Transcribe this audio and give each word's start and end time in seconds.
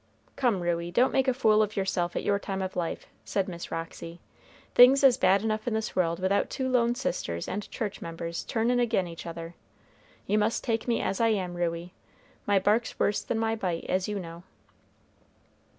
"Come, 0.35 0.63
Ruey, 0.63 0.89
don't 0.89 1.11
make 1.11 1.27
a 1.27 1.33
fool 1.35 1.61
of 1.61 1.75
yourself 1.75 2.15
at 2.15 2.23
your 2.23 2.39
time 2.39 2.63
of 2.63 2.75
life," 2.75 3.05
said 3.23 3.47
Miss 3.47 3.69
Roxy. 3.69 4.19
"Things 4.73 5.03
is 5.03 5.15
bad 5.15 5.43
enough 5.43 5.67
in 5.67 5.75
this 5.75 5.95
world 5.95 6.19
without 6.19 6.49
two 6.49 6.67
lone 6.67 6.95
sisters 6.95 7.47
and 7.47 7.69
church 7.69 8.01
members 8.01 8.43
turnin' 8.45 8.79
agin 8.79 9.05
each 9.07 9.27
other. 9.27 9.53
You 10.25 10.39
must 10.39 10.63
take 10.63 10.87
me 10.87 11.03
as 11.03 11.21
I 11.21 11.27
am, 11.27 11.53
Ruey; 11.53 11.93
my 12.47 12.57
bark's 12.57 12.97
worse 12.99 13.21
than 13.21 13.37
my 13.37 13.53
bite, 13.55 13.85
as 13.89 14.07
you 14.07 14.19
know." 14.19 14.41